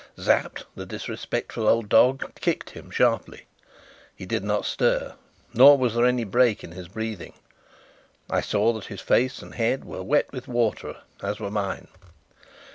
Sapt, 0.17 0.65
the 0.75 0.87
disrespectful 0.87 1.67
old 1.67 1.87
dog, 1.87 2.33
kicked 2.41 2.71
him 2.71 2.89
sharply. 2.89 3.45
He 4.15 4.25
did 4.25 4.43
not 4.43 4.65
stir, 4.65 5.13
nor 5.53 5.77
was 5.77 5.93
there 5.93 6.07
any 6.07 6.23
break 6.23 6.63
in 6.63 6.71
his 6.71 6.87
breathing. 6.87 7.33
I 8.27 8.41
saw 8.41 8.73
that 8.73 8.85
his 8.85 9.01
face 9.01 9.43
and 9.43 9.53
head 9.53 9.85
were 9.85 10.01
wet 10.01 10.33
with 10.33 10.47
water, 10.47 10.97
as 11.21 11.39
were 11.39 11.51
mine. 11.51 11.87